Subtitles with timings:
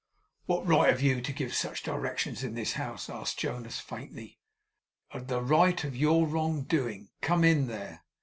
[0.47, 4.39] 'What right have you to give such directions in this house?' asked Jonas faintly.
[5.13, 7.09] 'The right of your wrong doing.
[7.21, 8.03] Come in there!